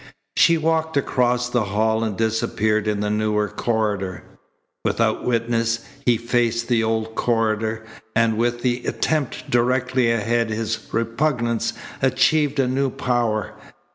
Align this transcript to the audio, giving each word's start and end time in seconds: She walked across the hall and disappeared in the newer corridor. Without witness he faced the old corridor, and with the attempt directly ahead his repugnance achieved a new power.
She 0.35 0.57
walked 0.57 0.97
across 0.97 1.47
the 1.47 1.65
hall 1.65 2.03
and 2.03 2.17
disappeared 2.17 2.87
in 2.87 3.01
the 3.01 3.11
newer 3.11 3.47
corridor. 3.47 4.23
Without 4.83 5.25
witness 5.25 5.81
he 6.07 6.17
faced 6.17 6.67
the 6.69 6.83
old 6.83 7.13
corridor, 7.13 7.85
and 8.15 8.35
with 8.35 8.63
the 8.63 8.83
attempt 8.87 9.51
directly 9.51 10.11
ahead 10.11 10.49
his 10.49 10.87
repugnance 10.91 11.73
achieved 12.01 12.59
a 12.59 12.67
new 12.67 12.89
power. 12.89 13.53